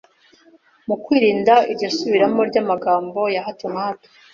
[0.87, 4.07] Mu kwirinda iryo subiramo ry’amagambo ya hato na hato